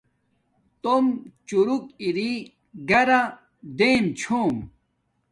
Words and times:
توم 0.81 1.05
چوروک 1.47 1.85
اری 2.05 2.31
گھرا 2.89 3.21
ریم 3.77 4.05
چھوم 4.19 4.55